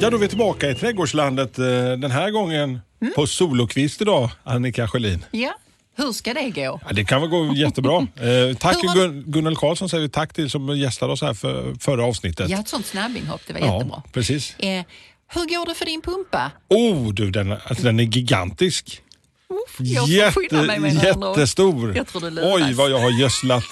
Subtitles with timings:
[0.00, 1.64] Ja, då är vi tillbaka i trädgårdslandet eh,
[1.98, 2.80] den här gången
[3.14, 5.24] på solokvist idag, Annika Sjölin.
[5.30, 5.54] Ja,
[5.96, 6.60] hur ska det gå?
[6.86, 8.06] Ja, det kan väl gå jättebra.
[8.20, 12.04] Eh, tack Gun- Gunnel Karlsson säger vi tack till som gästade oss här för förra
[12.04, 12.50] avsnittet.
[12.50, 14.02] Ja, ett sånt snabbinhopp, det var jättebra.
[14.12, 14.54] precis.
[14.58, 14.84] Eh,
[15.28, 16.50] hur går det för din pumpa?
[16.68, 19.02] Oh, du, den, alltså, den är gigantisk.
[19.48, 21.96] Uff, jag skynda mig med jättestor.
[21.96, 22.54] Jag tror det.
[22.54, 23.64] Oj, vad jag har gödslat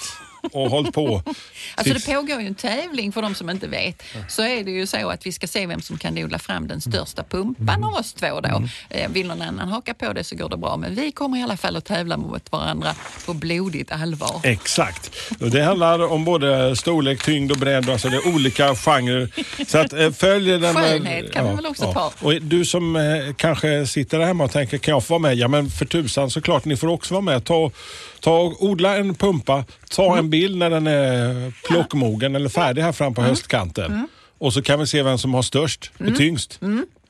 [0.51, 1.21] och hållit på.
[1.75, 4.03] Alltså det pågår ju en tävling för de som inte vet.
[4.27, 6.81] Så är det ju så att vi ska se vem som kan odla fram den
[6.81, 7.83] största pumpan Mm.
[7.83, 8.63] av oss två då.
[8.89, 10.77] Eh, Vill någon annan haka på det så går det bra.
[10.77, 14.39] Men vi kommer i alla fall att tävla mot varandra på blodigt allvar.
[14.43, 15.11] Exakt.
[15.39, 17.89] Det handlar om både storlek, tyngd och bredd.
[17.89, 19.29] Alltså det är olika genrer.
[19.67, 20.75] Så att, eh, följ den.
[20.75, 22.11] Skönhet kan man väl också ta.
[22.21, 23.01] Och du som eh,
[23.37, 25.35] kanske sitter där hemma och tänker, kan jag få vara med?
[25.37, 27.43] Ja men för tusan såklart, ni får också vara med.
[27.45, 27.71] Ta,
[28.19, 30.17] ta och odla en pumpa, ta Mm.
[30.19, 33.29] en bild när den är plockmogen eller färdig här fram på Mm.
[33.29, 34.07] höstkanten.
[34.37, 36.59] Och så kan vi se vem som har störst och tyngst.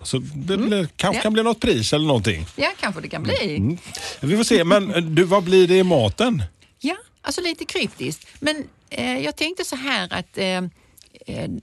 [0.03, 0.87] Så det kanske Mm.
[1.15, 1.21] Ja.
[1.21, 2.45] kan bli något pris eller någonting.
[2.55, 3.55] Ja, kanske det kan bli.
[3.57, 3.77] Mm.
[4.21, 6.43] Vi får se, men eh, du, vad blir det i maten?
[6.79, 8.27] Ja, alltså lite kryptiskt.
[8.39, 10.61] Men eh, jag tänkte så här att eh,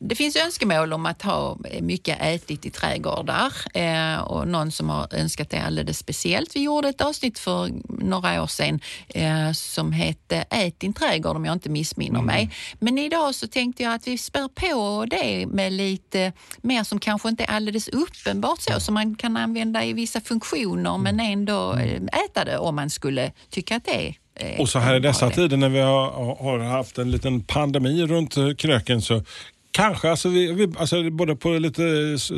[0.00, 4.88] det finns önskemål om att ha eh, mycket ätligt i trädgårdar eh, och någon som
[4.88, 6.56] har önskat det alldeles speciellt.
[6.56, 11.44] Vi gjorde ett avsnitt för några år sedan eh, som hette Ät din trädgård om
[11.44, 12.50] jag inte missminner mig.
[12.78, 17.28] Men idag så tänkte jag att vi spär på det med lite mer som kanske
[17.28, 22.02] inte är alldeles uppenbart så, som man kan använda i vissa funktioner men ändå eh,
[22.24, 24.14] äta det om man skulle tycka att det eh,
[24.58, 26.10] Och så här i dessa tider när vi har,
[26.42, 29.22] har haft en liten pandemi runt eh, kröken så
[29.76, 31.82] kanske, alltså vi, vi, alltså både på lite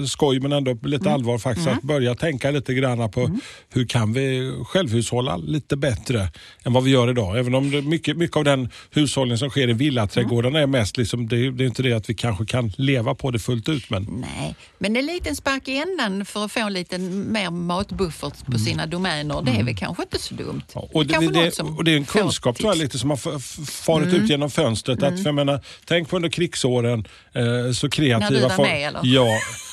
[0.06, 1.12] skoj men ändå lite Mm.
[1.14, 3.30] allvar faktiskt, att börja tänka lite grann på
[3.72, 6.28] hur kan vi självhushålla lite bättre
[6.64, 7.38] än vad vi gör idag.
[7.38, 11.28] Även om det, mycket, mycket av den hushållning som sker i villaträdgårdarna är mest, liksom,
[11.28, 13.90] det, är- det är inte det att vi kanske kan leva på det fullt ut.
[13.90, 14.02] Men
[14.38, 18.58] Nej, men en liten spark i ändan för att få en liten mer matbuffert på
[18.58, 20.48] sina domäner, det är väl kanske inte så dumt.
[20.50, 20.62] Mm.
[20.74, 23.38] Ja, och, det, det, som och det är en kunskap tror jag, lite som har
[23.84, 25.02] farit ut genom fönstret.
[25.02, 29.00] Att, för jag menar, tänk på under krigsåren, eh, så kreativa folk- med, eller?
[29.04, 29.26] Ja,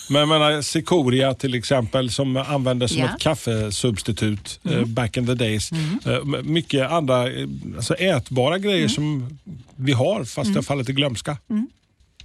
[0.09, 3.09] men jag menar Cicoria till exempel som användes som Ja.
[3.15, 4.93] ett kaffesubstitut eh, Mm.
[4.93, 5.71] back in the days.
[5.71, 8.89] Eh, m- mycket andra eh, alltså ätbara grejer Mm.
[8.89, 9.37] som
[9.75, 11.37] vi har fast det har fallit i glömska.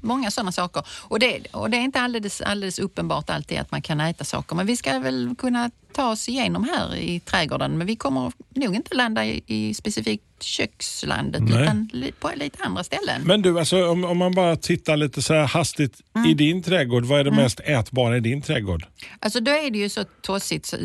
[0.02, 0.82] Många sådana saker.
[0.90, 4.56] Och det, och det är inte alldeles, alldeles uppenbart alltid att man kan äta saker.
[4.56, 7.78] Men vi ska väl kunna ta oss igenom här i trädgården.
[7.78, 11.90] Men vi kommer nog inte landa i, i specifikt kökslandet utan
[12.20, 13.22] på lite andra ställen.
[13.24, 16.30] Men du, alltså, om, om man bara tittar lite så hastigt Mm.
[16.30, 18.86] i din trädgård, vad är det mest ätbara i din trädgård?
[19.20, 20.76] Alltså då är det ju så tossigt så,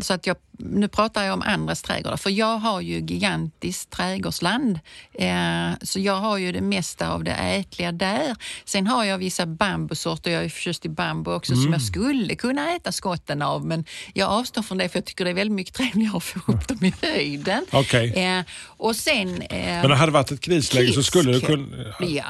[0.00, 4.80] så att jag, nu pratar jag om andras trädgårdar, för jag har ju gigantiskt trädgårdsland.
[5.14, 8.36] Eh, så jag har ju det mesta av det ätliga där.
[8.64, 12.72] Sen har jag vissa bambusorter, jag är förtjust i bambu också, som jag skulle kunna
[12.76, 15.74] äta skotten av, men jag avstår från det för jag tycker det är väldigt mycket
[15.74, 17.66] trevligare att få upp dem i höjden.
[17.72, 18.12] Okej.
[18.24, 18.44] Eh,
[18.76, 19.42] och sen...
[19.42, 21.66] Eh, Men det hade varit ett krisläge så skulle du kunna...
[22.00, 22.24] Ja,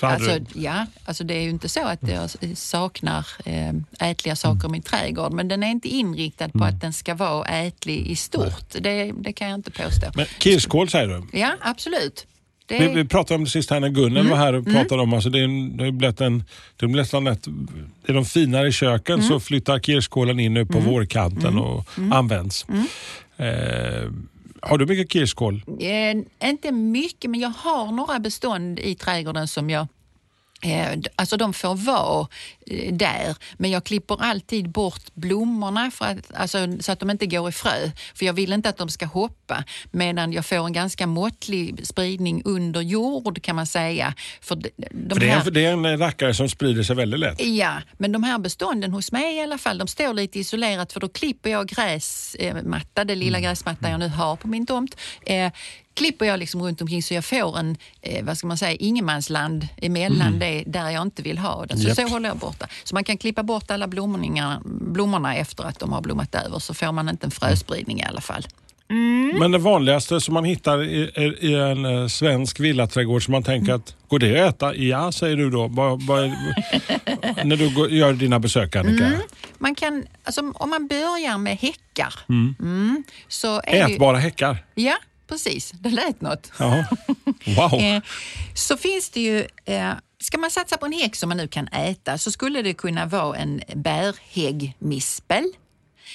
[0.00, 3.72] alltså, ja, alltså det är ju inte så att jag saknar eh,
[4.10, 6.74] ätliga saker i min trädgård, men den är inte inriktad på Mm.
[6.74, 8.70] att den ska vara ätlig i stort.
[8.80, 10.06] Det, det kan jag inte påstå.
[10.14, 11.38] Men kirskål säger du?
[11.38, 12.26] Ja, absolut.
[12.66, 14.30] Det Vi, är, vi pratade om det sist här när Gunnel Mm.
[14.30, 16.44] var här och pratade om alltså det, är det har blivit en,
[16.76, 17.46] det är nästan ett,
[18.08, 19.28] i de finare köken Mm.
[19.28, 22.12] så flyttar kirskålen in nu på vårkanten och Mm.
[22.12, 22.66] används.
[23.36, 24.10] Eh,
[24.68, 25.62] har du mycket kirskål?
[25.80, 29.86] eh, inte mycket, men jag har några bestånd i trädgården som jag
[31.16, 32.28] Alltså de får vara
[32.66, 37.26] eh, där, men jag klipper alltid bort blommorna för att, alltså, så att de inte
[37.26, 37.90] går i frö.
[38.14, 42.42] För jag vill inte att de ska hoppa, medan jag får en ganska måttlig spridning
[42.44, 44.14] under jord kan man säga.
[44.40, 46.96] För de, de För det, är här, en, det är en rackare som sprider sig
[46.96, 47.40] väldigt lätt.
[47.40, 51.00] Ja, men de här bestånden hos mig i alla fall, de står lite isolerat för
[51.00, 54.96] då klipper jag gräsmatta, det lilla gräsmatta jag nu har på min tomt.
[55.94, 59.68] Klipper jag liksom runt omkring så jag får en, eh, vad ska man säga, ingenmansland
[59.76, 61.78] emellan det där jag inte vill ha den.
[61.78, 61.96] Så, Japp.
[61.96, 62.66] så håller jag borta.
[62.84, 66.74] Så man kan klippa bort alla blommorna, blommorna efter att de har blommat över så
[66.74, 68.46] får man inte en fröspridning i alla fall.
[69.40, 73.42] Men det vanligaste som man hittar i, i, i en eh, svensk villaträdgård som man
[73.42, 74.74] tänker att, går det att äta?
[74.76, 75.68] Ja, säger du då.
[75.68, 76.32] Vad- vad-
[77.44, 79.10] när du går, gör dina besök Annika.
[79.58, 84.64] Man kan, alltså, om man börjar med häckar mm, så är det ju, Ätbara häckar.
[84.74, 84.94] Ja,
[85.34, 85.70] precis.
[85.70, 86.52] Det lät något.
[86.58, 86.84] Ja.
[87.46, 87.80] Wow.
[87.80, 88.02] Eh,
[88.54, 91.68] så finns det ju, eh, ska man satsa på en häck som man nu kan
[91.68, 95.44] äta så skulle det kunna vara en bärhäggmispel.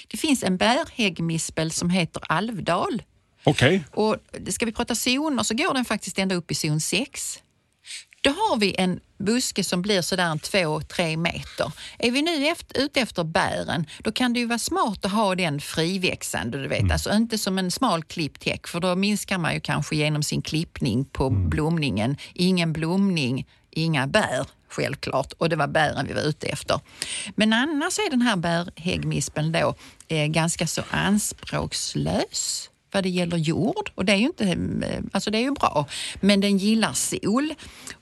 [0.07, 3.04] Det finns en bärhäggmispel som heter Alvdal.
[3.44, 3.83] Okej.
[3.92, 4.16] Och
[4.50, 7.39] ska vi prata zoner så går den faktiskt ända upp i zon 6.
[8.21, 11.71] Då har vi en buske som blir sådär en två, tre meter.
[12.00, 15.36] Är vi nu efter, ute efter bären, då kan det ju vara smart att ha
[15.36, 16.62] den friväxande.
[16.62, 16.92] Du vet.
[16.92, 20.42] Alltså inte som en smal klippt häck, för då minskar man ju kanske genom sin
[20.42, 22.18] klippning på blomningen.
[22.33, 26.80] Ingen blomning, inga bär självklart och det var bären vi var ute efter.
[27.36, 29.75] Men annars är den här bärhäggmispeln då
[30.07, 35.31] eh, ganska så anspråkslös vad det gäller jord och det är ju inte, eh, alltså
[35.31, 35.86] det är ju bra,
[36.21, 37.53] men den gillar sol.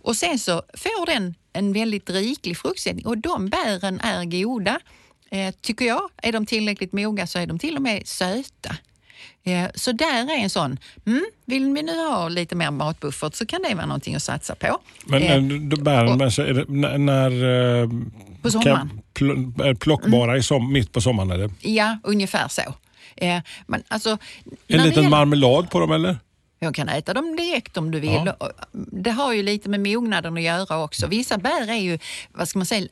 [0.01, 4.79] Och sen så får den en väldigt riklig fruktsättning och de bären är goda.
[5.31, 6.01] Eh, tycker jag.
[6.17, 8.75] Är de tillräckligt mogna så är de till och med söta.
[9.43, 13.45] Eh, så där är en sån, mm, vill vi nu ha lite mer matbuffert så
[13.45, 14.79] kan det vara någonting att satsa på.
[15.05, 15.41] Men Eh,
[15.79, 17.89] bären, är det, när, när
[18.41, 19.01] På sommaren.
[19.13, 21.29] pl- plockbara i som, mitt på sommaren?
[21.61, 21.69] Det?
[21.69, 22.61] Ja, ungefär så.
[23.17, 24.17] Eh, men alltså, En
[24.67, 26.17] liten gäller- marmelad på dem eller?
[26.59, 28.21] Jag kan äta dem direkt om du vill.
[28.25, 28.31] Ja.
[28.39, 28.51] Och
[28.91, 31.07] Det har ju lite med mognaden att göra också.
[31.07, 31.99] Vissa bär är ju,
[32.33, 32.87] vad ska man säga,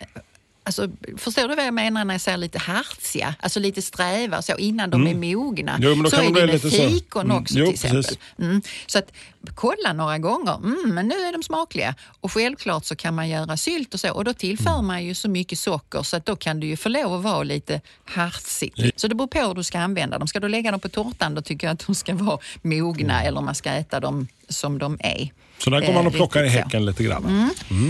[0.67, 3.35] Alltså, förstår du vad jag menar när jag säger lite hartsiga?
[3.39, 5.75] Alltså lite sträva så innan de är mogna.
[5.75, 5.97] Mm.
[5.99, 6.89] Jo, så är de det med lite så.
[6.89, 7.37] fikon Mm.
[7.37, 8.17] också Jo, till exempel.
[8.39, 8.61] Mm.
[8.87, 9.11] Så att
[9.55, 11.95] kolla några gånger, mm, men nu är de smakliga.
[12.21, 14.87] Och självklart så kan man göra sylt och så och då tillför Mm.
[14.87, 17.43] man ju så mycket socker så att då kan det ju få lov att vara
[17.43, 18.79] lite hartsigt.
[18.95, 20.27] Så det beror på hur du ska använda dem.
[20.27, 23.41] Ska du lägga dem på tårtan då tycker jag att de ska vara mogna eller
[23.41, 25.29] man ska äta dem som de är.
[25.57, 26.57] Så där går man och Eh, plockar i så.
[26.57, 27.49] häcken lite grann.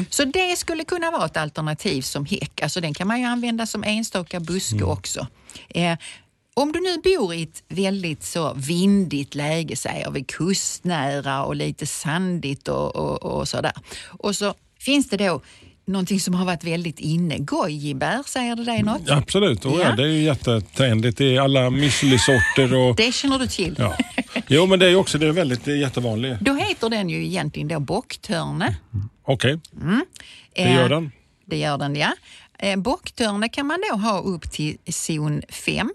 [0.09, 2.61] Så det skulle kunna vara ett alternativ som häck.
[2.61, 5.27] Alltså den kan man ju använda som enstaka buske också.
[5.69, 5.97] Eh,
[6.53, 11.85] om du nu bor i ett väldigt så vindigt läge, säger vi, kustnära och lite
[11.85, 13.73] sandigt och, och, och sådär.
[14.07, 15.41] Och så finns det då
[15.87, 17.37] någonting som har varit väldigt inne.
[17.37, 19.09] Gojibär, säger det dig något?
[19.09, 19.89] Absolut, oh, ja.
[19.89, 19.95] Ja.
[19.95, 21.17] det är ju jättetrendigt.
[21.17, 22.95] Det är alla müslisorter och...
[22.97, 23.75] Det känner du till.
[23.79, 23.97] Ja.
[24.47, 26.39] Jo, men det är också det är väldigt det är jättevanligt.
[26.41, 28.75] Då heter den ju egentligen då bocktörne.
[29.25, 29.59] Okej,
[30.55, 31.11] det Eh, gör den.
[31.45, 32.11] Det gör den, ja.
[32.59, 35.91] Eh, Bocktörne kan man då ha upp till zon 5.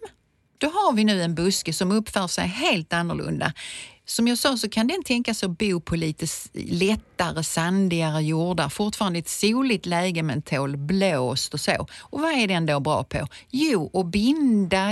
[0.58, 3.52] Då har vi nu en buske som uppför sig helt annorlunda.
[4.06, 8.68] Som jag sa så kan den tänkas att bo på lite lättare, sandigare jordar.
[8.68, 11.86] Fortfarande ett soligt läge men tål blåst och så.
[11.98, 13.26] Och vad är den då bra på?
[13.50, 14.90] Jo, att binda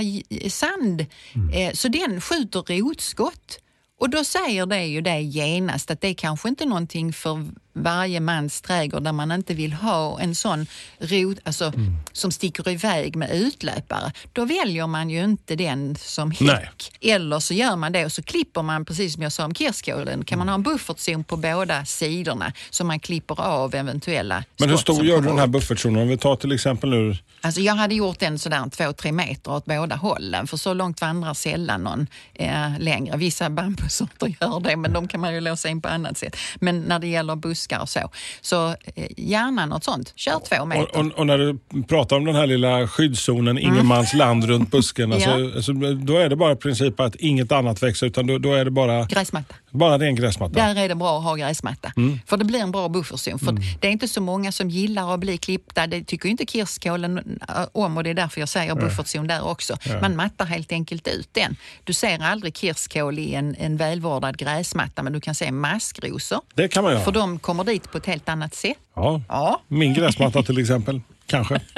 [0.49, 1.05] sand.
[1.53, 3.59] Eh, så den skjuter rotskott.
[3.99, 8.19] Och då säger det ju det genast att det är kanske inte någonting för varje
[8.19, 10.65] mans trädgård där man inte vill ha en sån
[10.99, 11.73] rot alltså,
[12.11, 14.11] som sticker iväg med utlöpare.
[14.33, 16.41] Då väljer man ju inte den som häck.
[16.41, 17.13] Nej.
[17.13, 20.25] Eller så gör man det och så klipper man, precis som jag sa om kirskålen,
[20.25, 24.77] kan man ha en buffertzon på båda sidorna så man klipper av eventuella Men hur
[24.77, 26.01] stor gör du den här buffertzonen?
[26.01, 27.17] Om vi tar till exempel nu...
[27.41, 31.01] Alltså jag hade gjort den sådär två, tre meter åt båda hållen för så långt
[31.01, 33.17] vandrar sällan någon eh, längre.
[33.17, 36.37] Vissa bambusorter gör det men de kan man ju låsa in på annat sätt.
[36.55, 37.99] Men när det gäller buskar och så,
[38.41, 40.13] så eh, gärna något sånt.
[40.15, 40.81] Kör två meter.
[40.99, 41.57] Och, och, och när du
[41.87, 45.13] pratar om den här lilla skyddszonen, ingenmans land runt busken.
[45.19, 45.49] Alltså, Mm.
[45.49, 45.55] Ja.
[45.55, 48.65] alltså, då är det bara i princip att inget annat växer utan då, då är
[48.65, 49.55] det bara, Gräsmatta.
[49.71, 50.53] Bara ren gräsmatta.
[50.53, 51.91] Där är det bra att ha gräsmatta.
[51.97, 52.19] Mm.
[52.25, 53.39] För det blir en bra buffertzon.
[53.39, 55.87] För det är inte så många som gillar att bli klippta.
[55.87, 59.77] Det tycker inte kirskålen äh, om och det är därför jag säger buffertzon där också.
[60.01, 61.55] Man mattar helt enkelt ut den.
[61.83, 66.41] Du ser aldrig kirskål i en, en välvårdad gräsmatta men du kan se maskrosor.
[66.53, 67.03] Det kan man göra.
[67.03, 68.77] För de kommer dit på ett helt annat sätt.
[68.95, 69.21] Ja.
[69.27, 69.61] Ja.
[69.67, 71.01] Min gräsmatta till exempel.
[71.25, 71.59] Kanske.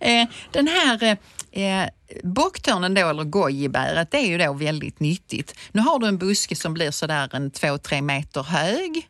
[0.00, 1.88] Eh, den här eh, eh,
[2.24, 5.54] bocktörnen då, eller gojibäret, det är ju då väldigt nyttigt.
[5.72, 9.08] Nu har du en buske som blir sådär en två, tre meter hög,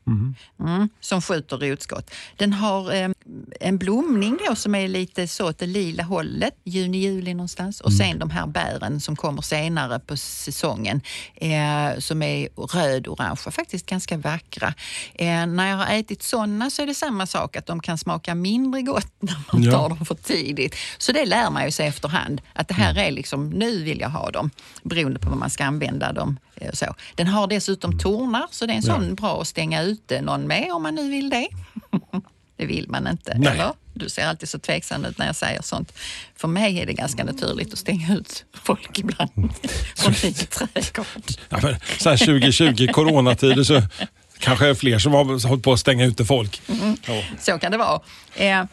[0.60, 2.10] mm, som skjuter rotskott.
[2.36, 3.08] Den har eh,
[3.60, 7.80] en blomning då som är lite så åt det lila hållet, juni, juli någonstans.
[7.80, 11.00] Och sen de här bären som kommer senare på säsongen
[11.34, 14.74] eh, som är röd-orangea, faktiskt ganska vackra.
[15.14, 18.34] Eh, när jag har ätit sådana så är det samma sak, att de kan smaka
[18.34, 19.72] mindre gott när man Ja.
[19.72, 20.74] tar dem för tidigt.
[20.98, 23.06] Så det lär man ju sig efterhand, att det här Mm.
[23.06, 24.50] är liksom, nu vill jag ha dem,
[24.82, 26.38] beroende på vad man ska använda dem.
[26.56, 26.94] eh, Så.
[27.14, 30.72] Den har dessutom tornar, så det är en sån bra att stänga ute någon med
[30.72, 31.48] om man nu vill det.
[32.58, 33.52] Det vill man inte, Nej.
[33.52, 33.72] eller?
[33.94, 35.92] Du ser alltid så tveksam ut när jag säger sånt.
[36.36, 39.30] För mig är det ganska naturligt att stänga ut folk ibland
[39.96, 41.06] från min trädgård.
[41.48, 43.82] Ja, men, så här 2020, coronatider, så
[44.38, 46.62] kanske är det fler som har hållit på att stänga ute folk.
[47.06, 47.22] Ja.
[47.40, 48.00] Så kan det vara.
[48.36, 48.64] Eh,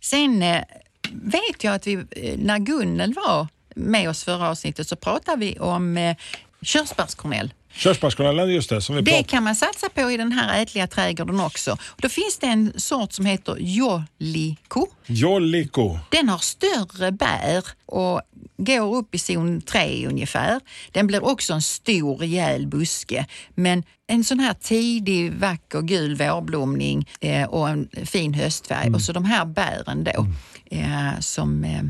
[0.00, 0.62] sen eh,
[1.12, 5.58] vet jag att vi, eh, när Gunnel var med oss förra avsnittet så pratade vi
[5.58, 6.16] om eh,
[6.62, 7.52] körsbärskornell.
[7.72, 11.40] Körsbärskornellen, just det, som vi Det kan man satsa på i den här ätliga trädgården
[11.40, 11.76] också.
[11.96, 14.86] Då finns det en sort som heter Jolliko.
[15.06, 15.98] Jolliko.
[16.10, 18.20] Den har större bär och
[18.56, 20.60] går upp i zon 3 ungefär.
[20.92, 23.26] Den blir också en stor rejäl buske.
[23.54, 28.94] Men en sån här tidig vacker gul vårblomning eh, och en fin höstfärg.
[28.94, 30.26] Och så de här bären då
[30.70, 31.82] eh, som eh,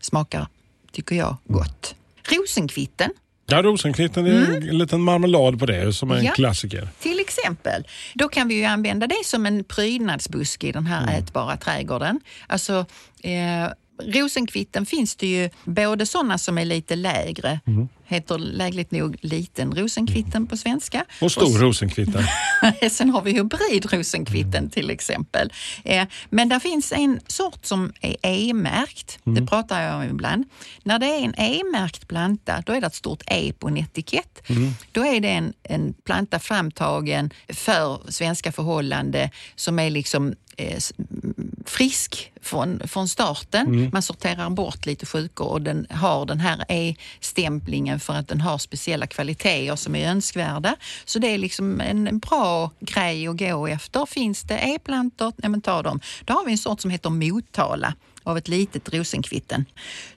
[0.00, 0.46] smakar,
[0.92, 1.94] tycker jag, gott.
[2.28, 3.10] Rosenkvitten
[3.48, 6.32] Ja, rosenkvitten är en liten marmelad på det som är en Ja.
[6.32, 6.88] klassiker.
[7.00, 7.86] Till exempel.
[8.14, 12.20] Då kan vi ju använda det som en prydnadsbuske i den här ätbara trädgården.
[12.46, 12.86] Alltså,
[13.22, 13.68] eh,
[14.04, 17.60] rosenkvitten finns det ju både sådana som är lite lägre,
[18.06, 21.04] heter lägligt nog liten rosenkvitten på svenska.
[21.20, 22.24] Och stor rosenkvitten.
[22.90, 25.52] Sen har vi hybridrosenkvitten till exempel.
[25.84, 29.18] Eh, men där finns en sort som är E-märkt.
[29.24, 30.44] Det pratar jag om ibland.
[30.82, 34.42] När det är en E-märkt planta, då är det ett stort E på en etikett.
[34.92, 40.78] Då är det en, en planta framtagen för svenska förhållanden som är liksom eh,
[41.66, 43.90] frisk från, från starten.
[43.92, 48.58] Man sorterar bort lite sjukor och den har den här E-stämplingen för att den har
[48.58, 50.76] speciella kvaliteter som är önskvärda.
[51.04, 54.06] Så det är liksom en bra grej att gå efter.
[54.06, 56.00] Finns det E-plantor, nej men ta dem.
[56.24, 59.64] Då har vi en sort som heter Motala av ett litet rosenkvitten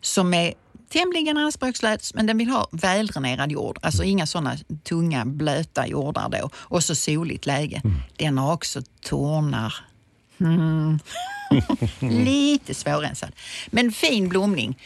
[0.01, 0.53] som är
[0.89, 3.79] tämligen anspråkslös men den vill ha väldränerad jord.
[3.81, 6.49] Alltså inga sådana tunga blöta jordar då.
[6.55, 7.81] Och så soligt läge.
[8.15, 9.75] Den har också tornar.
[10.39, 10.99] Mm.
[11.99, 13.31] Lite svårrensad.
[13.67, 14.77] Men fin blomning.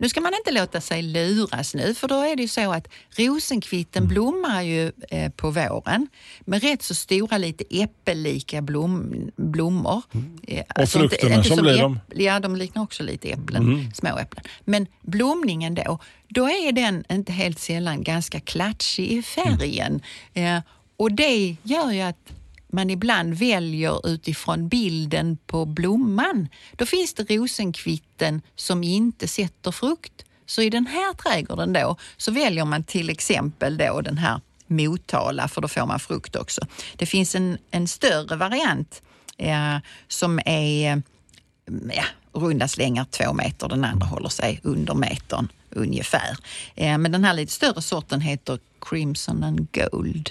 [0.00, 2.88] Nu ska man inte låta sig luras nu för då är det ju så att
[3.16, 6.08] rosenkvitten blommar ju eh, på våren
[6.40, 10.02] med rätt så stora lite äppellika blom, blommor.
[10.46, 12.00] Eh, Och frukterna, som som blir de?
[12.14, 14.44] Ja, de liknar också lite äpplen, små äpplen.
[14.64, 20.00] Men blomningen då, då är den inte helt sällan ganska klatschig i färgen.
[20.34, 20.58] Eh,
[20.96, 22.32] och det gör ju att
[22.68, 26.48] man ibland väljer utifrån bilden på blomman.
[26.76, 30.24] Då finns det rosenkvitten som inte sätter frukt.
[30.46, 35.48] Så i den här trädgården då så väljer man till exempel då den här Motala
[35.48, 36.60] för då får man frukt också.
[36.96, 39.02] Det finns en, en större variant
[39.36, 39.76] eh,
[40.08, 40.98] som är eh,
[41.94, 46.36] ja, runda slängar två meter, den andra håller sig under metern ungefär.
[46.74, 50.30] Eh, men den här lite större sorten heter Crimson and Gold.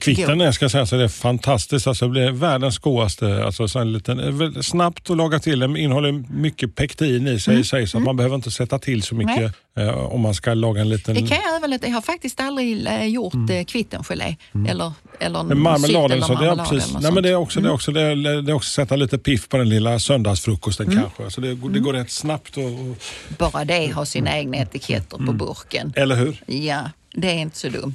[0.00, 1.86] Kvitten är, ska säga, så det är fantastiskt.
[1.86, 3.44] Alltså, det blir världens godaste.
[3.44, 5.58] Alltså, så en liten, eh, snabbt att laga till.
[5.58, 9.54] Den innehåller mycket pektin i sig, sägs att man behöver inte sätta till så mycket
[9.76, 11.14] eh, om man ska laga en liten...
[11.14, 11.86] Det kan jag öva lite.
[11.86, 13.64] Jag har faktiskt aldrig eh, gjort mm.
[13.64, 14.36] kvittengelé
[14.68, 17.60] eller, eller Men marmeladen, så eller det är, precis, eller nej, men det är också,
[17.60, 20.86] det är också det är, det är också sätta lite piff på den lilla söndagsfrukosten
[20.92, 21.24] kanske.
[21.24, 22.56] Alltså det, det går rätt snabbt.
[22.56, 22.96] Och, och,
[23.38, 25.92] Bara det har sina egna etiketter på burken.
[25.96, 26.42] eller hur?
[26.46, 27.94] Ja, det är inte så dumt.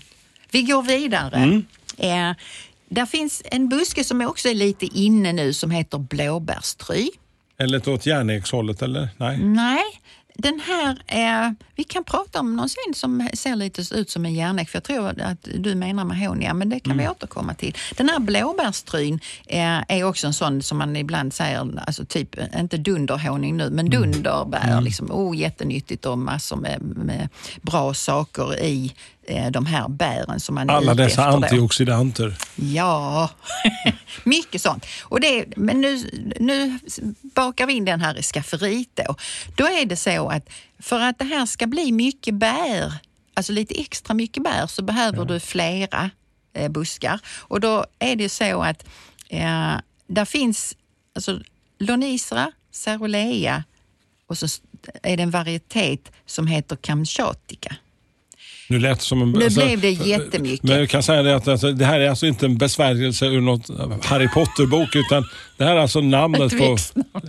[0.54, 1.38] Vi går vidare.
[1.38, 1.66] Mm.
[1.98, 2.36] Eh,
[2.90, 7.10] där finns en buske som också är lite inne nu som heter blåbärstry.
[7.58, 9.10] Eller åt järnekshållet eller?
[9.18, 9.38] Nej.
[9.38, 9.84] Nej,
[10.36, 14.34] den här, eh, vi kan prata om någon sen som ser lite ut som en
[14.34, 17.78] järnek, för jag tror att du menar mahonia, men det kan vi återkomma till.
[17.98, 22.78] Den här blåbärstryn eh, är också en sån som man ibland säger, alltså typ, inte
[22.78, 24.82] dunderhonung nu, men dunderbär.
[24.82, 27.30] Liksom, oh, jättenyttigt och massor med, med
[27.62, 28.94] bra saker i
[29.52, 32.36] de här bären som man är Alla ute dessa efter antioxidanter.
[32.56, 33.30] Ja,
[34.24, 34.86] mycket sånt.
[35.02, 36.80] Och det, men nu, nu
[37.22, 39.16] bakar vi in den här i skafferiet då.
[39.56, 40.50] Då är det så att
[40.80, 42.94] för att det här ska bli mycket bär,
[43.34, 46.10] alltså lite extra mycket bär, så behöver du flera
[46.54, 47.20] eh, buskar.
[47.40, 48.86] Och då är det så att
[49.30, 49.74] eh,
[50.08, 50.76] där finns
[51.16, 51.40] alltså
[51.80, 53.64] Lonisra, Cerulea
[54.28, 54.48] och så
[55.04, 57.76] är det en varietet som heter Kamchatika.
[58.68, 59.32] Nu lät som en...
[59.32, 60.64] Nu alltså, blev det jättemycket.
[60.64, 63.42] Men jag kan säga det att alltså, det här är alltså inte en besvärjelse ur
[63.42, 63.70] något
[64.06, 65.26] Harry Potter-bok utan
[65.58, 66.78] det här är alltså namnet Ett på...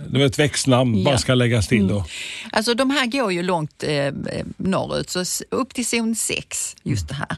[0.09, 1.17] Det var ett växtnamn, bara Ja.
[1.17, 2.05] ska läggas till då.
[2.51, 4.13] Alltså de här går ju långt eh,
[4.57, 7.37] norrut, så upp till zon 6, just det här.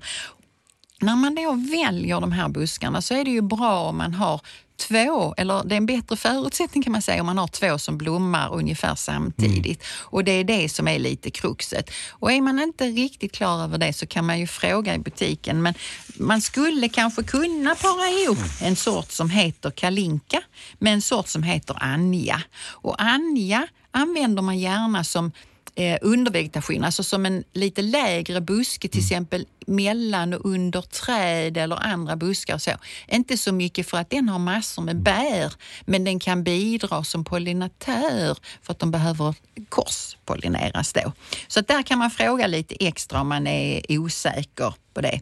[1.01, 4.41] När man då väljer de här buskarna så är det ju bra om man har
[4.77, 7.97] två, eller det är en bättre förutsättning kan man säga om man har två som
[7.97, 9.83] blommar ungefär samtidigt.
[9.87, 11.91] Och det är det som är lite kruxet.
[12.09, 15.61] Och är man inte riktigt klar över det så kan man ju fråga i butiken.
[15.61, 15.73] Men
[16.19, 20.41] man skulle kanske kunna para ihop en sort som heter kalinka
[20.79, 22.41] med en sort som heter anja.
[22.71, 25.31] Och anja använder man gärna som
[25.77, 31.75] eh, undervegetation, alltså som en lite lägre buske, till exempel mellan och under träd eller
[31.75, 32.55] andra buskar.
[32.55, 32.71] och Så.
[33.07, 35.53] Inte så mycket för att den har massor med bär,
[35.85, 39.35] men den kan bidra som pollinatör för att de behöver
[39.69, 41.11] korspollineras då.
[41.47, 45.21] Så där kan man fråga lite extra om man är osäker på det.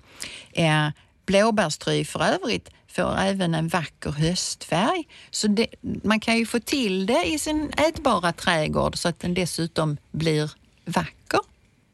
[0.51, 0.89] Eh,
[1.25, 5.07] blåbärstry för övrigt får även en vacker höstfärg.
[5.31, 5.67] Så det,
[6.03, 10.51] man kan ju få till det i sin ätbara trädgård så att den dessutom blir
[10.85, 11.39] vacker.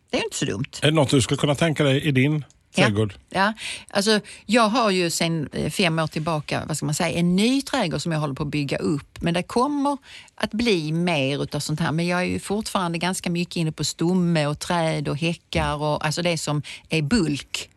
[0.10, 0.72] Det är inte så dumt.
[0.82, 3.14] Är det något du skulle kunna tänka dig i din trädgård?
[3.30, 3.54] Ja, ja.
[3.90, 7.62] Alltså, jag har ju sedan eh, fem år tillbaka vad ska man säga, en ny
[7.62, 9.22] trädgård som jag håller på att bygga upp.
[9.22, 9.98] Men det kommer
[10.36, 11.92] att bli mer utav sånt här.
[11.92, 16.06] Men jag är ju fortfarande ganska mycket inne på stomme och träd och häckar och
[16.06, 17.70] alltså det som är bulk.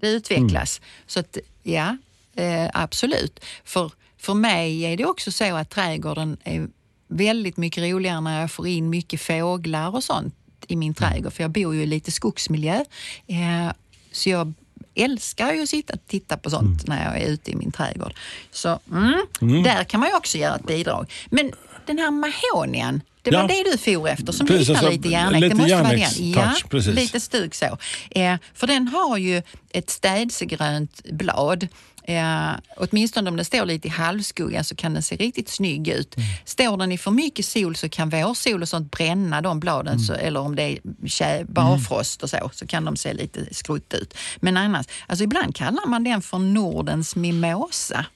[0.00, 0.80] Det utvecklas.
[1.06, 1.96] Så att ja,
[2.38, 3.44] eh, absolut.
[3.64, 6.68] För, för mig är det också så att trädgården är
[7.08, 10.34] väldigt mycket roligare när jag får in mycket fåglar och sånt
[10.68, 11.32] i min trädgård.
[11.32, 12.84] För jag bor ju i lite skogsmiljö.
[13.26, 13.72] Eh,
[14.12, 14.52] så jag
[14.94, 18.14] älskar ju att sitta och titta på sånt när jag är ute i min trädgård.
[18.50, 21.12] Så mm, där kan man ju också göra ett bidrag.
[21.30, 21.52] Men
[21.86, 23.46] den här mahonian, det var Ja.
[23.46, 25.40] det du for efter som Precis, liknar alltså, lite järnäck.
[25.40, 25.98] lite det måste vara den.
[25.98, 26.94] järnäckstouch, precis.
[26.94, 27.78] lite stug så.
[28.10, 31.68] Eh, för den har ju ett städsegrönt blad.
[32.08, 36.16] Eh, åtminstone om den står lite i halvskugga så kan den se riktigt snygg ut.
[36.16, 36.28] Mm.
[36.44, 39.98] Står den i för mycket sol så kan vårsol och sånt bränna de bladen.
[39.98, 44.14] Så, eller om det är barfrost och så, så kan de se lite skrutt ut.
[44.36, 48.06] Men annars, alltså ibland kallar man den för Nordens mimosa.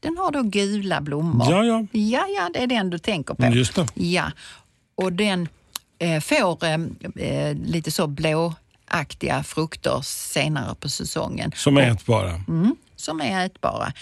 [0.00, 1.50] Den har då gula blommor.
[1.50, 1.86] Ja, ja.
[1.92, 3.42] Ja, ja, det är den du tänker på.
[3.42, 3.86] Mm, just det.
[3.94, 4.30] Ja,
[4.94, 5.48] och den
[5.98, 6.78] eh, får eh,
[7.16, 11.52] eh, lite så blåaktiga frukter senare på säsongen.
[11.56, 12.30] Som är ätbara.
[12.48, 13.92] Mm, som är ätbara.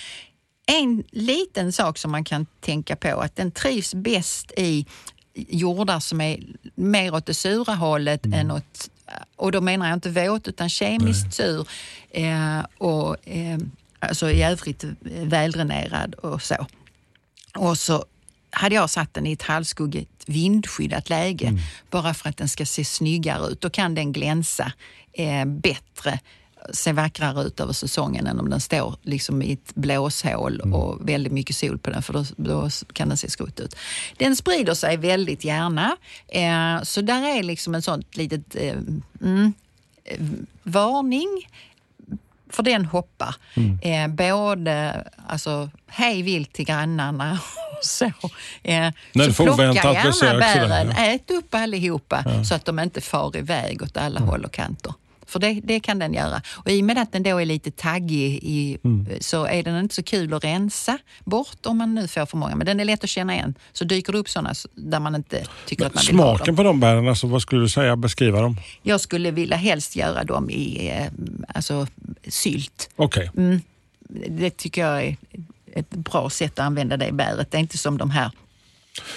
[0.66, 4.86] En liten sak som man kan tänka på att den trivs bäst i
[5.34, 6.40] jordar som är
[6.74, 8.90] mer åt det sura hållet än åt,
[9.36, 11.68] och då menar jag inte våt utan kemiskt sur
[12.10, 13.58] eh, och eh,
[13.98, 14.84] alltså i övrigt
[15.22, 16.66] väldränerad och så.
[17.56, 18.04] Och så
[18.50, 21.58] hade jag satt den i ett halvskuggigt vindskyddat läge
[21.90, 23.60] bara för att den ska se snyggare ut.
[23.60, 24.72] Då kan den glänsa
[25.12, 26.18] eh, bättre,
[26.72, 31.32] se vackrare ut över säsongen än om den står liksom i ett blåshål och väldigt
[31.32, 33.76] mycket sol på den för då, då kan den se skrutt ut.
[34.16, 35.96] Den sprider sig väldigt gärna
[36.28, 38.76] eh, så där är liksom en sånt litet eh,
[39.20, 39.52] mm,
[40.04, 40.20] eh,
[40.62, 41.48] varning
[42.50, 43.34] för den hoppar.
[43.82, 47.32] Eh, både alltså, hej vilt till grannarna
[47.78, 48.12] och så.
[48.62, 48.90] Eh,
[49.34, 51.04] så plocka gärna besök bären, ja.
[51.04, 54.94] ät upp allihopa så att de inte far iväg åt alla håll och kanter.
[55.30, 56.42] För det, det kan den göra.
[56.52, 58.78] Och i och med att den då är lite taggig i,
[59.20, 62.56] så är den inte så kul att rensa bort om man nu får för många.
[62.56, 63.54] Men den är lätt att känna igen.
[63.72, 66.36] Så dyker det upp sådana där man inte tycker att man vill ha dem.
[66.36, 67.96] Smaken på de bären, alltså, vad skulle du säga?
[67.96, 68.56] Beskriva dem.
[68.82, 71.06] Jag skulle vilja helst göra dem i eh,
[71.54, 71.86] alltså,
[72.28, 72.90] sylt.
[72.96, 73.30] Okej.
[73.36, 73.60] Mm.
[74.28, 75.16] Det tycker jag är
[75.72, 77.50] ett bra sätt att använda det bäret.
[77.50, 78.30] Det är inte som de här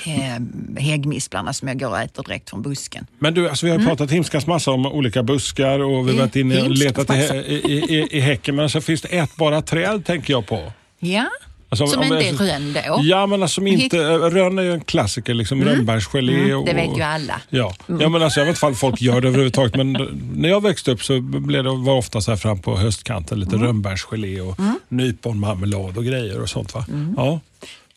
[0.06, 3.08] eh, häggmisplarna som jag går och äter direkt från busken.
[3.20, 3.88] Men du, alltså, vi har Mm.
[3.90, 7.52] pratat himskans massa om olika buskar och vi har varit inne och Himskans letat i,
[7.54, 8.56] i, i, i häcken.
[8.56, 10.72] Men så finns det ätbara träd tänker jag på.
[11.00, 11.26] Ja,
[11.70, 13.00] Alltså, som om- inte är alltså- rönn då.
[13.02, 16.34] Ja, men alltså, som inte, rönn är ju en klassiker, liksom rönnbärsgelé.
[16.52, 17.42] Mm, det vet ju alla.
[17.50, 19.94] Ja, ja men alltså, jag vet inte om folk gör det överhuvudtaget, men
[20.36, 23.56] när jag växte upp så blev det var ofta så här fram på höstkanten lite
[23.56, 23.68] Mm.
[23.68, 24.56] rönnbärsgelé och
[24.90, 26.74] nyponmarmelad och grejer och sånt.
[26.74, 26.86] Va?
[26.90, 27.14] Mm.
[27.18, 27.40] Ja.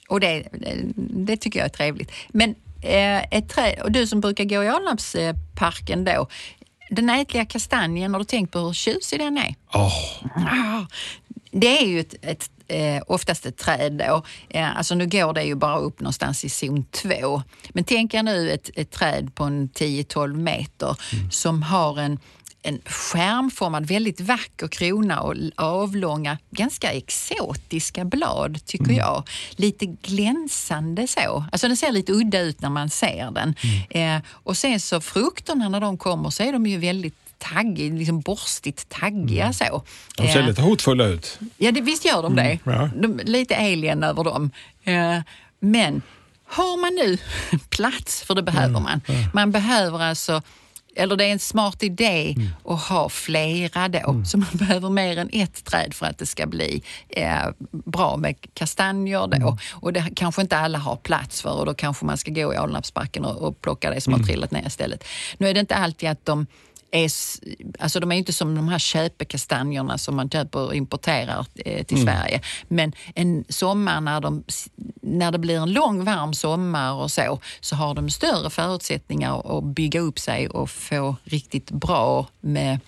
[0.08, 0.48] Och det,
[0.96, 2.10] det tycker jag är trevligt.
[2.28, 6.26] Men eh, ett träd, och du som brukar gå i Alnarpsparken då,
[6.90, 9.54] den ätliga kastanjen, har du tänkt på hur tjusig den är?
[9.70, 10.86] Ah,
[11.50, 14.22] Det är ju ett, ett, eh, oftast ett träd då.
[14.48, 17.42] Eh, alltså nu går det ju bara upp någonstans i zon 2.
[17.68, 20.96] Men tänk er nu ett, ett träd på en 10-12 meter
[21.30, 22.18] som har en
[22.66, 29.28] en skärmformad, väldigt vacker krona och avlånga, ganska exotiska blad tycker jag.
[29.50, 31.44] Lite glänsande så.
[31.52, 33.54] Alltså den ser lite udda ut när man ser den.
[33.90, 38.20] Eh, och sen så frukterna när de kommer så är de ju väldigt taggiga, liksom
[38.20, 39.82] borstigt taggiga så.
[40.16, 41.38] de ser Eh, lite hotfulla ut.
[41.56, 42.58] Ja, det, visst gör de det.
[42.64, 42.90] ja.
[42.96, 44.50] De, lite alien över dem.
[44.84, 45.18] Eh,
[45.60, 46.02] men
[46.44, 47.18] har man nu
[47.70, 49.00] plats, för det behöver man.
[49.34, 50.42] Man behöver alltså
[50.96, 54.22] eller det är en smart idé att ha flera då.
[54.26, 58.36] Så man behöver mer än ett träd för att det ska bli eh, bra med
[58.54, 59.58] kastanjer då.
[59.72, 62.56] Och det kanske inte alla har plats för och då kanske man ska gå i
[62.56, 65.04] Alnarpsbacken och, och plocka det som har trillat ner istället.
[65.38, 66.46] Nu är det inte alltid att de
[66.90, 67.10] är,
[67.78, 72.02] alltså de är inte som de här köpekastanjerna som man köper och importerar eh, till
[72.02, 72.40] Sverige.
[72.68, 74.44] Men en sommar när, de,
[75.00, 79.64] när det blir en lång varm sommar och så, så har de större förutsättningar att
[79.64, 82.80] bygga upp sig och få riktigt bra med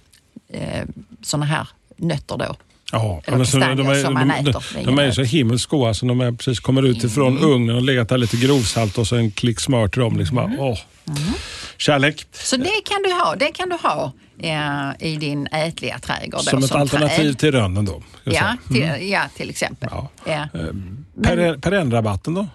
[0.49, 0.85] eh,
[1.23, 2.57] såna här nötter då.
[2.92, 4.64] Ja, Eller men så kastanjer de, är, som man de, äter.
[4.74, 5.88] de, är de är så himmelskt goda.
[5.88, 7.51] Alltså de är precis kommer ut ifrån Mm.
[7.51, 10.16] ugnen och legat där lite grovsalt och så en klick smör till dem.
[10.18, 10.61] Liksom Mm.
[10.61, 10.79] åh.
[11.77, 12.27] Kärlek.
[12.33, 16.40] Så det kan du ha, det kan du ha eh, i din ätliga trädgård.
[16.44, 17.38] då, Som ett alternativ träd.
[17.38, 18.03] till rönnen då.
[18.24, 19.88] Ja, till, ja, till exempel.
[19.92, 20.09] Ja.
[20.27, 20.48] Ja.
[21.22, 22.46] Per, perennrabatten då?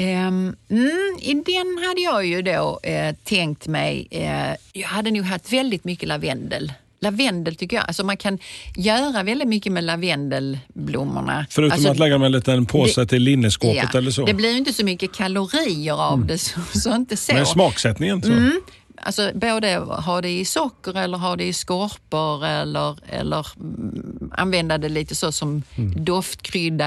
[0.00, 5.24] Ehm, mm, I den hade jag ju då eh, tänkt mig, eh, jag hade nog
[5.24, 6.72] haft väldigt mycket lavendel.
[7.00, 8.38] Lavendel tycker jag, alltså man kan
[8.76, 11.46] göra väldigt mycket med lavendelblommorna.
[11.50, 14.26] Förutom alltså, att lägga dem i en liten påse det- till linneskåpet ja, eller så.
[14.26, 17.34] Det blir inte så mycket kalorier av det, så, så inte så.
[17.34, 18.32] Men smaksättningen så.
[18.32, 18.60] Mm.
[19.02, 24.78] Alltså både ha det i socker eller ha det i skorpor eller, eller mm, använda
[24.78, 25.62] det lite så som
[25.96, 26.86] doftkrydda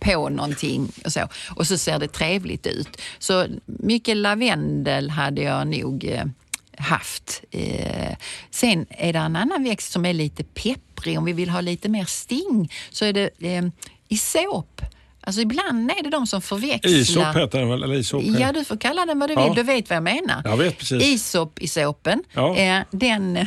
[0.00, 1.28] på någonting och så.
[1.50, 2.88] Och så ser det trevligt ut.
[3.18, 6.24] Så mycket lavendel hade jag nog eh,
[6.78, 7.42] haft.
[7.50, 8.16] Eh,
[8.50, 11.18] sen är det en annan växt som är lite pepprig.
[11.18, 13.64] Om vi vill ha lite mer sting så är det eh,
[14.08, 14.80] isop.
[15.26, 16.90] Alltså ibland är det de som förväxlar.
[16.92, 17.82] Isop heter den väl?
[17.82, 18.22] Eller isop?
[18.38, 19.44] Ja, du får kalla den vad du Ja.
[19.46, 19.54] vill.
[19.54, 20.42] Du vet vad jag menar.
[20.44, 21.02] Jag vet precis.
[21.04, 22.22] Isop i såpen.
[22.32, 22.56] Ja.
[22.56, 23.46] Eh, den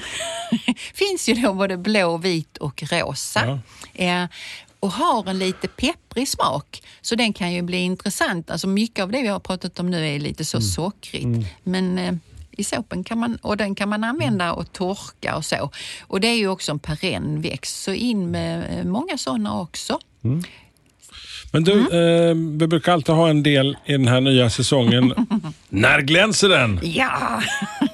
[0.93, 3.59] finns ju då både blå, vit och rosa.
[3.93, 4.25] Eh,
[4.79, 6.81] och har en lite pepprig smak.
[7.01, 8.51] Så den kan ju bli intressant.
[8.51, 10.67] Alltså mycket av det vi har pratat om nu är lite så Mm.
[10.69, 11.47] sockrigt.
[11.63, 12.13] Men eh,
[12.57, 15.71] i såpen kan man, och den kan man använda och torka och så.
[16.01, 17.83] Och det är ju också en perennväxt.
[17.83, 19.99] Så in med eh, många sådana också.
[21.51, 25.13] Men du, eh, vi brukar alltid ha en del i den här nya säsongen.
[25.69, 26.79] När glänser den?
[26.83, 27.41] Ja,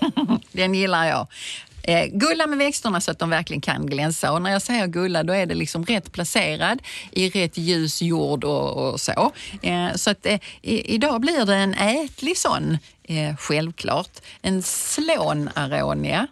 [0.52, 1.28] den gillar jag.
[1.84, 4.32] Eh, gulla med växterna så att de verkligen kan glänsa.
[4.32, 8.44] Och när jag säger gulla då är det liksom rätt placerad i rätt ljus jord
[8.44, 9.32] och, och så.
[9.62, 14.12] Eh, så att eh, i, idag blir det en ätlig sån, eh, självklart.
[14.42, 16.28] En slånaronia.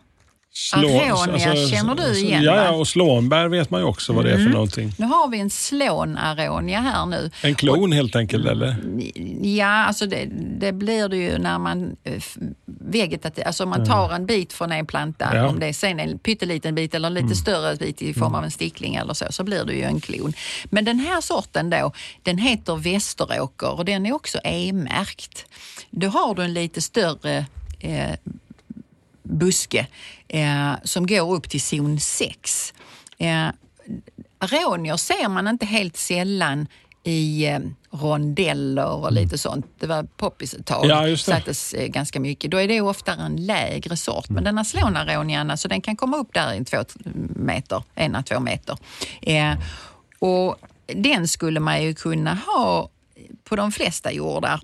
[0.73, 4.37] Aronia känner du igen, Ja, ja, och slånbär vet man ju också vad det är
[4.37, 4.93] för någonting.
[4.97, 7.31] Nu har vi en slånaronia här nu.
[7.43, 8.75] En klon helt enkelt, eller?
[9.41, 10.25] Ja, alltså det,
[10.59, 11.95] det blir det ju när man
[12.95, 15.47] eh, f- vegetat, alltså man tar en bit från en planta, Ja.
[15.47, 18.43] om det är sen en pytteliten bit eller en lite större bit i form av
[18.43, 20.33] en stickling eller så, så blir det ju en klon.
[20.65, 21.91] Men den här sorten då,
[22.23, 25.45] den heter Västeråker och den är också E-märkt.
[25.89, 27.45] Då har du en lite större
[27.79, 28.15] eh,
[29.23, 29.87] buske
[30.27, 32.73] eh, som går upp till zon 6.
[33.17, 33.47] Eh,
[34.39, 36.67] aronier ser man inte helt sällan
[37.03, 37.59] i eh,
[37.91, 39.65] rondeller och lite sånt.
[39.79, 40.85] Det var poppis ett tag.
[40.85, 41.17] Ja.
[41.17, 42.51] Sattes eh, ganska mycket.
[42.51, 44.29] Då är det ofta en lägre sort.
[44.29, 46.83] Men den här slånaronian, alltså den kan komma upp där i två
[47.35, 48.77] meter, en à två meter.
[49.21, 49.53] Eh,
[50.19, 52.89] och den skulle man ju kunna ha
[53.43, 54.61] på de flesta jordar.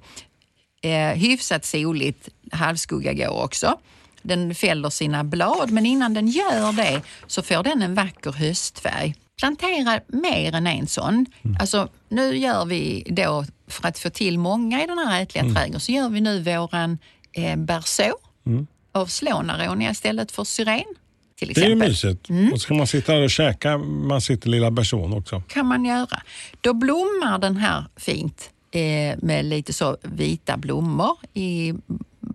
[0.82, 3.80] Eh, hyfsat soligt, halvskugga går också.
[4.22, 9.16] Den fäller sina blad, men innan den gör det så får den en vacker höstfärg.
[9.40, 11.26] Plantera mer än en sån.
[11.60, 15.80] Alltså, nu gör vi då, för att få till många i den här ätliga trädgården,
[15.80, 16.98] så gör vi nu våran
[17.32, 18.14] eh, berså
[18.92, 20.84] av slånaronia istället för syren.
[21.40, 21.90] Till Det är ju exempel.
[21.90, 22.30] mysigt.
[22.30, 22.54] Mm.
[22.54, 25.42] Och så kan man sitta där och käka man sitter lilla person också.
[25.48, 26.22] kan man göra.
[26.62, 31.74] Då blommar den här fint eh, med lite så vita blommor i,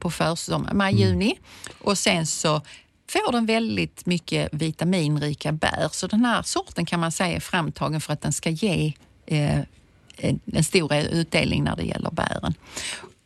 [0.01, 1.39] på försommar, maj, juni.
[1.81, 2.61] Och sen så
[3.09, 5.89] får den väldigt mycket vitaminrika bär.
[5.93, 8.93] Så den här sorten kan man säga är framtagen för att den ska ge
[9.27, 9.61] eh,
[10.17, 12.55] en, stor utdelning när det gäller bären.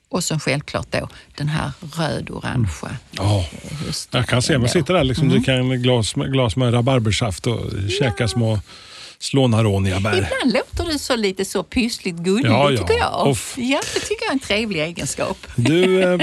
[0.08, 3.46] Och så självklart då den här röd-orangea Ja,
[3.86, 4.18] hösten.
[4.18, 5.36] jag kan se mig sitta där liksom, Mm.
[5.36, 7.60] dricka en glas, glas med rabarbersaft och
[7.98, 8.60] käka små
[9.18, 10.12] slånaroniabär.
[10.12, 12.78] Ibland låter du så lite så pyssligt gullig, Ja, ja.
[12.78, 13.26] tycker jag.
[13.26, 13.54] Off.
[13.58, 15.38] Ja, det tycker jag är en trevlig egenskap.
[15.56, 16.18] Du, eh,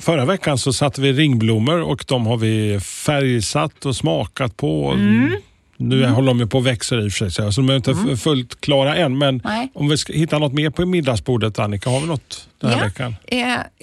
[0.00, 4.90] förra veckan så satte vi ringblommor och de har vi färgsatt och smakat på.
[4.90, 5.36] Mm.
[5.78, 7.90] Nu håller de ju på och växer i och för sig, så de är inte
[7.90, 9.18] f- fullt klara än.
[9.18, 9.70] Men Nej.
[9.74, 12.84] om vi ska hitta något mer på middagsbordet, Annika, har vi något den här Ja,
[12.84, 13.16] veckan?
[13.26, 13.38] eh,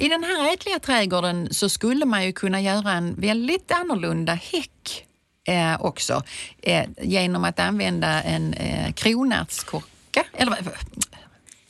[0.06, 5.04] I den här ätliga trädgården så skulle man ju kunna göra en väldigt annorlunda häck
[5.48, 6.24] eh, också
[6.62, 10.24] eh, genom att använda en eh, kronärtskocka.
[10.38, 10.60] Eller, vad-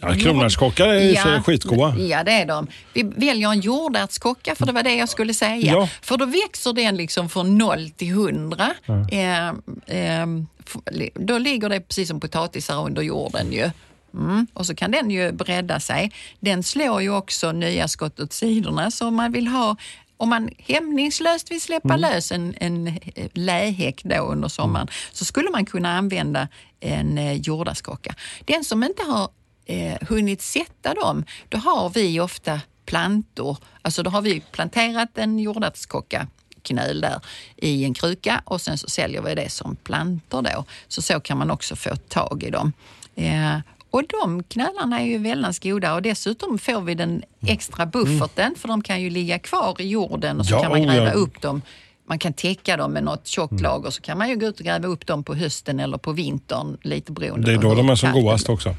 [0.06, 1.96] Ja, kronärtskockar är så skitgoda.
[1.98, 2.68] Ja, det är de.
[2.94, 5.74] Vi väljer en jordärtskocka, för det var det jag skulle säga.
[5.74, 5.90] Ja.
[6.02, 8.74] För då växer den liksom från 0 till 100.
[9.12, 10.28] Eh, eh,
[10.66, 13.72] f- då ligger det precis som potatisar under jorden ju.
[14.14, 14.48] Mm.
[14.54, 16.12] Och så kan den ju bredda sig.
[16.40, 19.76] Den slår ju också nya skott åt sidorna, så om man vill ha
[20.18, 25.50] om man hämningslöst vill släppa lös en, en eh, lähäck då under sommaren så skulle
[25.50, 26.48] man kunna använda
[26.80, 28.16] en eh, jordärtskocka.
[28.46, 29.30] Den som inte har
[29.66, 33.58] eh, hunnit sätta dem, då har vi ofta plantor.
[33.82, 36.28] Alltså då har vi planterat en jordärtskocka
[36.62, 37.20] knöl där
[37.56, 40.66] i en kruka och sen så säljer vi det som plantor då.
[40.88, 42.74] Så så kan man också få tag i dem.
[43.16, 43.58] Eh,
[43.94, 48.68] och de knölarna är ju väldigt goda och dessutom får vi den extra bufferten för
[48.68, 51.12] de kan ju ligga kvar i jorden och så Ja, kan man gräva ja.
[51.14, 51.62] upp dem.
[52.08, 54.66] Man kan täcka dem med något tjockt lager så kan man ju gå ut och
[54.66, 57.96] gräva upp dem på hösten eller på vintern lite beroende Det är då de är
[57.96, 58.76] som godast också.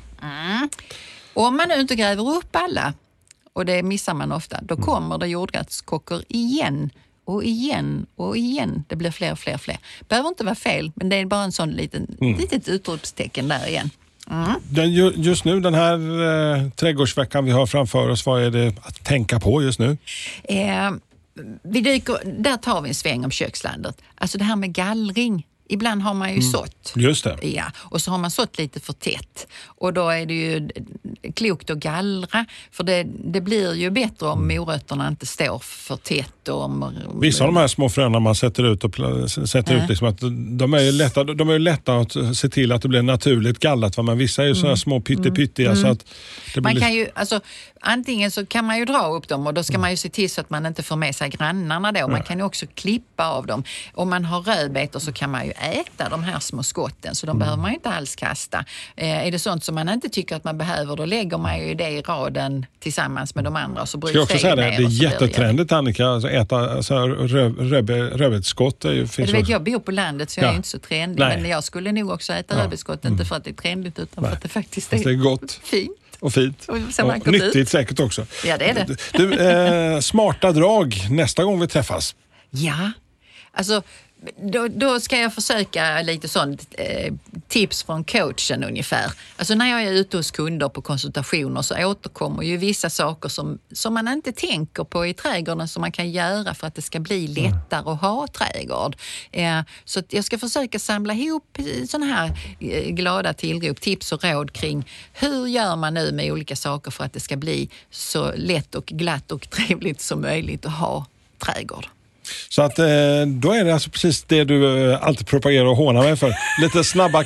[1.34, 2.92] Och om man nu inte gräver upp alla,
[3.52, 4.86] och det missar man ofta, då Mm.
[4.86, 6.90] kommer det jordärtskockor igen
[7.24, 8.84] och igen och igen.
[8.88, 9.78] Det blir fler och fler och fler.
[10.08, 12.38] Behöver inte vara fel, men det är bara en sån liten, Mm.
[12.38, 13.90] litet utropstecken där igen.
[14.68, 15.94] Den, ju- just nu, den här
[16.56, 19.96] eh, trädgårdsveckan vi har framför oss, vad är det att tänka på just nu?
[20.44, 20.90] Eh,
[21.62, 23.96] vi dyker, där tar vi en sväng om kökslandet.
[24.14, 25.46] Alltså det här med gallring.
[25.68, 26.92] Ibland har man ju sått.
[26.96, 27.38] Just det.
[27.42, 29.46] Ja, och så har man sått lite för tätt.
[29.64, 30.68] Och då är det ju
[31.34, 32.44] klokt att gallra.
[32.70, 36.33] För det, det blir ju bättre om morötterna inte står för tätt.
[36.48, 38.94] Och Vissa av de här små fröna man sätter ut, och
[39.30, 39.82] sätter Ja.
[39.84, 40.18] ut liksom att
[40.58, 43.96] de är ju lätta, de är lätta att se till att det blir naturligt gallrat.
[44.04, 45.98] Men vissa är ju så här små pyttepyttiga så att
[46.54, 46.72] det Mm.
[46.72, 47.40] Man kan ju, alltså,
[47.80, 50.30] antingen så kan man ju dra upp dem och då ska man ju se till
[50.30, 52.08] så att man inte får med sig grannarna då.
[52.08, 53.64] Man kan ju också klippa av dem.
[53.94, 57.38] Om man har rödbetor så kan man ju äta de här små skotten så de
[57.38, 58.64] behöver man ju inte alls kasta.
[58.96, 61.74] Eh, är det sånt som man inte tycker att man behöver då lägger man ju
[61.74, 64.62] det i raden tillsammans med de andra och så Ska jag bryts också säga det,
[64.62, 68.82] det är jättetrendigt Annika, alltså äta så här röv, röv, rödbetsskott.
[69.10, 70.52] finns vet, jag bor på landet så jag Ja.
[70.52, 71.20] är inte så trendig.
[71.20, 71.40] Nej.
[71.40, 72.62] Men jag skulle nog också äta Ja.
[72.62, 75.14] rödbetskott, inte för att det är trendigt utan för att det faktiskt är, det är
[75.14, 75.92] gott fint.
[76.20, 76.64] och fint.
[76.68, 77.68] Och Och nyttigt ut.
[77.68, 78.26] säkert också.
[78.44, 78.96] Ja, det är det.
[79.18, 82.14] Du, eh, smarta drag nästa gång vi träffas.
[82.50, 82.90] Ja,
[83.52, 83.82] alltså
[84.36, 87.14] då, då ska jag försöka lite sånt eh,
[87.48, 89.12] tips från coachen ungefär.
[89.36, 93.58] Alltså när jag är ute hos kunder på konsultationer så återkommer ju vissa saker som,
[93.72, 97.00] som man inte tänker på i trädgården som man kan göra för att det ska
[97.00, 98.96] bli lättare att ha trädgård.
[99.32, 101.58] Eh, så jag ska försöka samla ihop
[101.88, 106.56] sådana här eh, glada tillrop, tips och råd kring hur gör man nu med olika
[106.56, 110.72] saker för att det ska bli så lätt och glatt och trevligt som möjligt att
[110.72, 111.06] ha
[111.38, 111.86] trädgård.
[112.48, 112.84] Så att eh,
[113.26, 116.34] då är det alltså precis det du eh, alltid propagerar och hånar mig för.
[116.60, 117.24] Lite snabba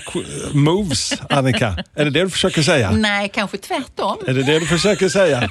[0.53, 1.85] moves, Annika.
[1.95, 2.91] Är det det du försöker säga?
[2.91, 4.19] Nej, kanske tvärtom.
[4.27, 5.49] Är det det du försöker säga?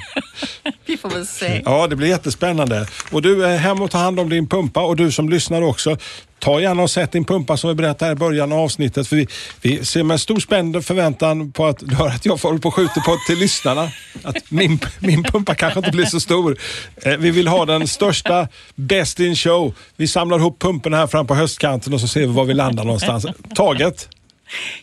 [0.86, 1.62] Vi får väl se.
[1.64, 2.86] Ja, det blir jättespännande.
[3.10, 5.96] Och du är hem och tar hand om din pumpa och du som lyssnar också.
[6.38, 9.08] Ta gärna och sätt din pumpa som vi berättade här i början av avsnittet.
[9.08, 9.26] För vi,
[9.60, 13.00] vi ser med stor spänd förväntan på att höra att jag får på och skjuter
[13.00, 13.90] på till lyssnarna.
[14.22, 16.56] Att min, min pumpa kanske inte blir så stor.
[17.02, 19.74] Eh, vi vill ha den största Best in show.
[19.96, 22.84] Vi samlar ihop pumporna här fram på höstkanten och så ser vi var vi landar
[22.84, 23.26] någonstans.
[23.54, 24.08] Taget?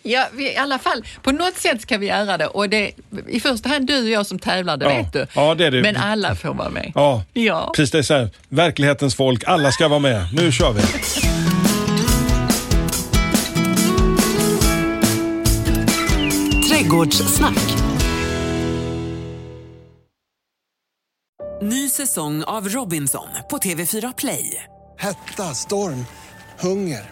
[0.04, 2.48] Ja, vi, I alla fall, på något sätt ska vi göra det.
[2.48, 2.92] Och det
[3.28, 4.98] i första hand du och jag som tävlar, det Ja.
[4.98, 5.28] vet du.
[5.36, 5.82] Ja, det är det.
[5.82, 6.92] Men alla får vara med.
[6.96, 7.72] Ja, Ja.
[7.76, 8.30] precis det är så här.
[8.50, 10.28] Verklighetens folk, alla ska vara med.
[10.34, 10.82] Nu kör vi.
[16.70, 17.74] Trädgårdssnack.
[21.62, 24.64] Ny säsong av Robinson på TV4 Play.
[25.00, 26.06] Hetta, storm,
[26.60, 27.12] hunger.